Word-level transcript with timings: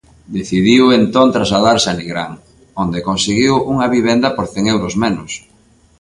Decidiu 0.37 0.83
entón 0.99 1.27
trasladarse 1.35 1.87
a 1.91 1.95
Nigrán, 1.99 2.31
onde 2.83 3.05
conseguiu 3.09 3.55
unha 3.73 3.87
vivenda 3.95 4.27
por 4.35 4.45
cen 4.53 4.65
euros 4.75 4.93
menos. 5.03 5.31